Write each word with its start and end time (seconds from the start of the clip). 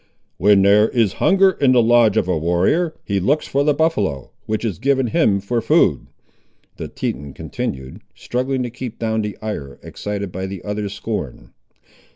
"When 0.37 0.63
there 0.63 0.89
is 0.89 1.13
hunger 1.21 1.51
in 1.61 1.73
the 1.73 1.83
lodge 1.83 2.17
of 2.17 2.27
a 2.27 2.35
warrior, 2.35 2.95
he 3.05 3.19
looks 3.19 3.47
for 3.47 3.63
the 3.63 3.75
buffaloe, 3.75 4.31
which 4.47 4.65
is 4.65 4.79
given 4.79 5.05
him 5.05 5.39
for 5.39 5.61
food," 5.61 6.07
the 6.77 6.87
Teton 6.87 7.35
continued, 7.35 8.01
struggling 8.15 8.63
to 8.63 8.71
keep 8.71 8.97
down 8.97 9.21
the 9.21 9.37
ire 9.43 9.79
excited 9.83 10.31
by 10.31 10.47
the 10.47 10.63
other's 10.63 10.93
scorn. 10.93 11.53